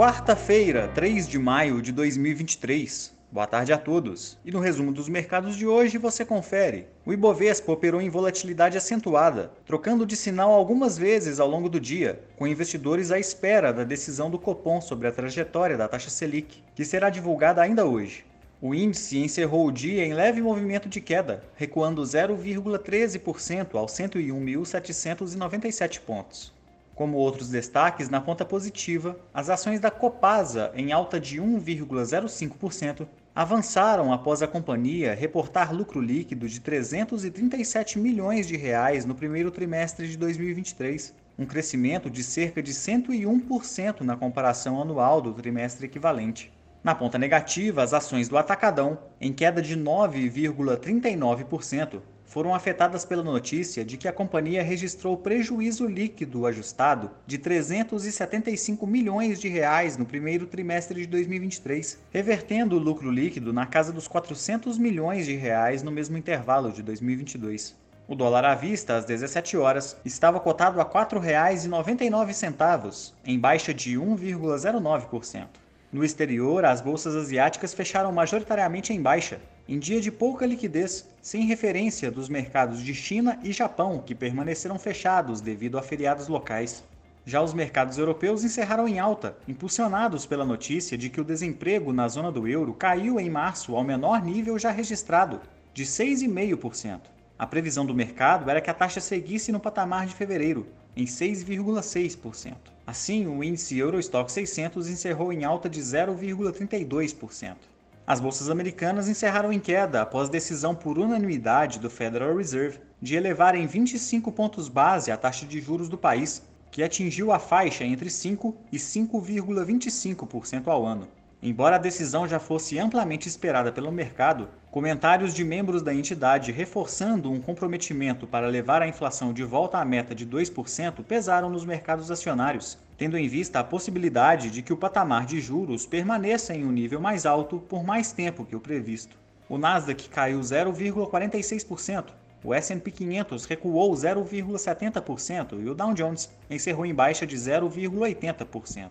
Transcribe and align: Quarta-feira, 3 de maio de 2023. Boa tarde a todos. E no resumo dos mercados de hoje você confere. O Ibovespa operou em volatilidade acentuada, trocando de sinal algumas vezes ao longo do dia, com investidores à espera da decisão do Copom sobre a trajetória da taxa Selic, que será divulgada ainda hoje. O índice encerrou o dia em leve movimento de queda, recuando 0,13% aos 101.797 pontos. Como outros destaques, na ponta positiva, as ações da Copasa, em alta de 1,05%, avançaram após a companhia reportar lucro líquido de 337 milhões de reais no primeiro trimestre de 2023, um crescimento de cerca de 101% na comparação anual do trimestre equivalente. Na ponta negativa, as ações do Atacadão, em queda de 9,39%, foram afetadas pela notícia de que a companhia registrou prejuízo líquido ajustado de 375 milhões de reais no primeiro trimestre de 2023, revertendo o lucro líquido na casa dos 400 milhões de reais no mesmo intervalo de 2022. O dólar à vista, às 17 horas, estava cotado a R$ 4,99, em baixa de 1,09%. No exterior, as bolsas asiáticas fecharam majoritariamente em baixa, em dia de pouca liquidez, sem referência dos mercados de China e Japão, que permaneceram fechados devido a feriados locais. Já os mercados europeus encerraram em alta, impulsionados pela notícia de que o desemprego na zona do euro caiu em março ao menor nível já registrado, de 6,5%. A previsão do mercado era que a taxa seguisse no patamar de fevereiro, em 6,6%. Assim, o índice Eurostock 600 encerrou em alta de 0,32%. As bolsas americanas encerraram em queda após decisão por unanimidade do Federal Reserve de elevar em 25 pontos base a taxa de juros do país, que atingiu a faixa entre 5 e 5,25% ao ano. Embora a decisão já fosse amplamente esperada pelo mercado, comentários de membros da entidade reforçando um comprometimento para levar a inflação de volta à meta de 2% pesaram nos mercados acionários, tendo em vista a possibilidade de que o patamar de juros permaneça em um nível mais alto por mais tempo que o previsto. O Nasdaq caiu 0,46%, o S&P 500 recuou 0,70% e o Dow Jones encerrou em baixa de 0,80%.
Quarta-feira, 0.00 0.88
3 0.94 1.28
de 1.28 1.38
maio 1.38 1.82
de 1.82 1.92
2023. 1.92 3.14
Boa 3.30 3.46
tarde 3.46 3.70
a 3.70 3.76
todos. 3.76 4.38
E 4.42 4.50
no 4.50 4.58
resumo 4.58 4.92
dos 4.92 5.10
mercados 5.10 5.56
de 5.56 5.66
hoje 5.66 5.98
você 5.98 6.24
confere. 6.24 6.86
O 7.04 7.12
Ibovespa 7.12 7.70
operou 7.70 8.00
em 8.00 8.08
volatilidade 8.08 8.78
acentuada, 8.78 9.52
trocando 9.66 10.06
de 10.06 10.16
sinal 10.16 10.52
algumas 10.52 10.96
vezes 10.96 11.38
ao 11.38 11.46
longo 11.46 11.68
do 11.68 11.78
dia, 11.78 12.24
com 12.38 12.46
investidores 12.46 13.10
à 13.10 13.18
espera 13.18 13.74
da 13.74 13.84
decisão 13.84 14.30
do 14.30 14.38
Copom 14.38 14.80
sobre 14.80 15.06
a 15.06 15.12
trajetória 15.12 15.76
da 15.76 15.86
taxa 15.86 16.08
Selic, 16.08 16.64
que 16.74 16.82
será 16.82 17.10
divulgada 17.10 17.60
ainda 17.60 17.84
hoje. 17.84 18.24
O 18.58 18.74
índice 18.74 19.18
encerrou 19.18 19.66
o 19.66 19.72
dia 19.72 20.02
em 20.02 20.14
leve 20.14 20.40
movimento 20.40 20.88
de 20.88 21.02
queda, 21.02 21.44
recuando 21.56 22.00
0,13% 22.00 23.74
aos 23.74 23.92
101.797 23.92 26.00
pontos. 26.00 26.58
Como 27.00 27.16
outros 27.16 27.48
destaques, 27.48 28.10
na 28.10 28.20
ponta 28.20 28.44
positiva, 28.44 29.18
as 29.32 29.48
ações 29.48 29.80
da 29.80 29.90
Copasa, 29.90 30.70
em 30.74 30.92
alta 30.92 31.18
de 31.18 31.40
1,05%, 31.40 33.08
avançaram 33.34 34.12
após 34.12 34.42
a 34.42 34.46
companhia 34.46 35.14
reportar 35.14 35.74
lucro 35.74 35.98
líquido 35.98 36.46
de 36.46 36.60
337 36.60 37.98
milhões 37.98 38.46
de 38.46 38.54
reais 38.54 39.06
no 39.06 39.14
primeiro 39.14 39.50
trimestre 39.50 40.10
de 40.10 40.18
2023, 40.18 41.14
um 41.38 41.46
crescimento 41.46 42.10
de 42.10 42.22
cerca 42.22 42.62
de 42.62 42.74
101% 42.74 44.02
na 44.02 44.14
comparação 44.14 44.78
anual 44.78 45.22
do 45.22 45.32
trimestre 45.32 45.86
equivalente. 45.86 46.52
Na 46.84 46.94
ponta 46.94 47.16
negativa, 47.16 47.82
as 47.82 47.94
ações 47.94 48.28
do 48.28 48.36
Atacadão, 48.36 48.98
em 49.18 49.32
queda 49.32 49.62
de 49.62 49.74
9,39%, 49.74 52.02
foram 52.30 52.54
afetadas 52.54 53.04
pela 53.04 53.24
notícia 53.24 53.84
de 53.84 53.96
que 53.96 54.06
a 54.06 54.12
companhia 54.12 54.62
registrou 54.62 55.16
prejuízo 55.16 55.84
líquido 55.84 56.46
ajustado 56.46 57.10
de 57.26 57.36
375 57.36 58.86
milhões 58.86 59.40
de 59.40 59.48
reais 59.48 59.96
no 59.96 60.06
primeiro 60.06 60.46
trimestre 60.46 61.00
de 61.00 61.08
2023, 61.08 61.98
revertendo 62.12 62.76
o 62.76 62.78
lucro 62.78 63.10
líquido 63.10 63.52
na 63.52 63.66
casa 63.66 63.92
dos 63.92 64.06
400 64.06 64.78
milhões 64.78 65.26
de 65.26 65.34
reais 65.34 65.82
no 65.82 65.90
mesmo 65.90 66.16
intervalo 66.16 66.70
de 66.70 66.84
2022. 66.84 67.74
O 68.06 68.14
dólar 68.14 68.44
à 68.44 68.54
vista, 68.54 68.94
às 68.94 69.04
17 69.04 69.56
horas, 69.56 69.96
estava 70.04 70.38
cotado 70.38 70.80
a 70.80 70.84
R$ 70.84 70.90
4,99, 70.90 73.12
em 73.26 73.40
baixa 73.40 73.74
de 73.74 73.98
1,09%. 73.98 75.48
No 75.92 76.04
exterior, 76.04 76.64
as 76.64 76.80
bolsas 76.80 77.16
asiáticas 77.16 77.74
fecharam 77.74 78.12
majoritariamente 78.12 78.92
em 78.92 79.02
baixa, 79.02 79.40
em 79.70 79.78
dia 79.78 80.00
de 80.00 80.10
pouca 80.10 80.44
liquidez, 80.44 81.06
sem 81.22 81.44
referência 81.44 82.10
dos 82.10 82.28
mercados 82.28 82.82
de 82.82 82.92
China 82.92 83.38
e 83.40 83.52
Japão, 83.52 84.02
que 84.04 84.16
permaneceram 84.16 84.76
fechados 84.80 85.40
devido 85.40 85.78
a 85.78 85.82
feriados 85.82 86.26
locais. 86.26 86.82
Já 87.24 87.40
os 87.40 87.54
mercados 87.54 87.96
europeus 87.96 88.42
encerraram 88.42 88.88
em 88.88 88.98
alta, 88.98 89.36
impulsionados 89.46 90.26
pela 90.26 90.44
notícia 90.44 90.98
de 90.98 91.08
que 91.08 91.20
o 91.20 91.24
desemprego 91.24 91.92
na 91.92 92.08
zona 92.08 92.32
do 92.32 92.48
euro 92.48 92.74
caiu 92.74 93.20
em 93.20 93.30
março 93.30 93.76
ao 93.76 93.84
menor 93.84 94.20
nível 94.24 94.58
já 94.58 94.72
registrado, 94.72 95.40
de 95.72 95.84
6,5%. 95.84 97.02
A 97.38 97.46
previsão 97.46 97.86
do 97.86 97.94
mercado 97.94 98.50
era 98.50 98.60
que 98.60 98.70
a 98.70 98.74
taxa 98.74 99.00
seguisse 99.00 99.52
no 99.52 99.60
patamar 99.60 100.04
de 100.04 100.16
fevereiro, 100.16 100.66
em 100.96 101.04
6,6%. 101.04 102.56
Assim, 102.84 103.28
o 103.28 103.44
índice 103.44 103.78
Eurostock 103.78 104.32
600 104.32 104.88
encerrou 104.88 105.32
em 105.32 105.44
alta 105.44 105.68
de 105.68 105.80
0,32%. 105.80 107.69
As 108.10 108.18
bolsas 108.18 108.50
americanas 108.50 109.08
encerraram 109.08 109.52
em 109.52 109.60
queda 109.60 110.02
após 110.02 110.28
decisão 110.28 110.74
por 110.74 110.98
unanimidade 110.98 111.78
do 111.78 111.88
Federal 111.88 112.36
Reserve 112.36 112.80
de 113.00 113.14
elevar 113.14 113.54
em 113.54 113.68
25 113.68 114.32
pontos 114.32 114.68
base 114.68 115.12
a 115.12 115.16
taxa 115.16 115.46
de 115.46 115.60
juros 115.60 115.88
do 115.88 115.96
país, 115.96 116.42
que 116.72 116.82
atingiu 116.82 117.30
a 117.30 117.38
faixa 117.38 117.84
entre 117.84 118.10
5 118.10 118.52
e 118.72 118.78
5,25% 118.78 120.66
ao 120.66 120.84
ano. 120.84 121.06
Embora 121.42 121.76
a 121.76 121.78
decisão 121.78 122.28
já 122.28 122.38
fosse 122.38 122.78
amplamente 122.78 123.26
esperada 123.26 123.72
pelo 123.72 123.90
mercado, 123.90 124.50
comentários 124.70 125.32
de 125.32 125.42
membros 125.42 125.80
da 125.80 125.94
entidade 125.94 126.52
reforçando 126.52 127.32
um 127.32 127.40
comprometimento 127.40 128.26
para 128.26 128.46
levar 128.46 128.82
a 128.82 128.86
inflação 128.86 129.32
de 129.32 129.42
volta 129.42 129.78
à 129.78 129.84
meta 129.84 130.14
de 130.14 130.26
2% 130.26 131.02
pesaram 131.02 131.48
nos 131.48 131.64
mercados 131.64 132.10
acionários, 132.10 132.76
tendo 132.98 133.16
em 133.16 133.26
vista 133.26 133.58
a 133.58 133.64
possibilidade 133.64 134.50
de 134.50 134.60
que 134.60 134.72
o 134.72 134.76
patamar 134.76 135.24
de 135.24 135.40
juros 135.40 135.86
permaneça 135.86 136.54
em 136.54 136.62
um 136.62 136.70
nível 136.70 137.00
mais 137.00 137.24
alto 137.24 137.58
por 137.58 137.82
mais 137.82 138.12
tempo 138.12 138.44
que 138.44 138.54
o 138.54 138.60
previsto. 138.60 139.16
O 139.48 139.56
Nasdaq 139.56 140.10
caiu 140.10 140.40
0,46%, 140.40 142.04
o 142.44 142.52
S&P 142.52 142.90
500 142.90 143.46
recuou 143.46 143.92
0,70% 143.94 145.58
e 145.58 145.70
o 145.70 145.74
Dow 145.74 145.94
Jones 145.94 146.30
encerrou 146.50 146.84
em 146.84 146.94
baixa 146.94 147.26
de 147.26 147.36
0,80%. 147.36 148.90